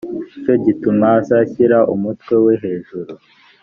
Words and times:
cyo 0.43 0.53
gituma 0.63 1.07
azashyira 1.19 1.77
umutwe 1.93 2.33
we 2.45 2.53
hejuru 2.63 3.11